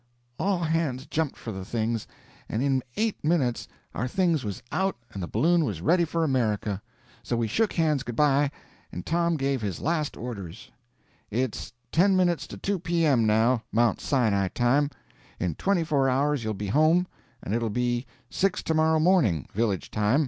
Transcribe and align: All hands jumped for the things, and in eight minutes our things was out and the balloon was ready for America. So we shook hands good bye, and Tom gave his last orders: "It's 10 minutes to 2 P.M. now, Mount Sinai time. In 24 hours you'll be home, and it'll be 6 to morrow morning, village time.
All 0.39 0.57
hands 0.63 1.05
jumped 1.05 1.37
for 1.37 1.51
the 1.51 1.63
things, 1.63 2.07
and 2.49 2.63
in 2.63 2.81
eight 2.97 3.23
minutes 3.23 3.67
our 3.93 4.07
things 4.07 4.43
was 4.43 4.63
out 4.71 4.95
and 5.11 5.21
the 5.21 5.27
balloon 5.27 5.63
was 5.63 5.79
ready 5.79 6.05
for 6.05 6.23
America. 6.23 6.81
So 7.21 7.37
we 7.37 7.45
shook 7.47 7.73
hands 7.73 8.01
good 8.01 8.15
bye, 8.15 8.49
and 8.91 9.05
Tom 9.05 9.37
gave 9.37 9.61
his 9.61 9.79
last 9.79 10.17
orders: 10.17 10.71
"It's 11.29 11.71
10 11.91 12.15
minutes 12.15 12.47
to 12.47 12.57
2 12.57 12.79
P.M. 12.79 13.27
now, 13.27 13.61
Mount 13.71 14.01
Sinai 14.01 14.47
time. 14.47 14.89
In 15.39 15.53
24 15.53 16.09
hours 16.09 16.43
you'll 16.43 16.55
be 16.55 16.65
home, 16.69 17.05
and 17.43 17.53
it'll 17.53 17.69
be 17.69 18.07
6 18.31 18.63
to 18.63 18.73
morrow 18.73 18.99
morning, 18.99 19.45
village 19.53 19.91
time. 19.91 20.19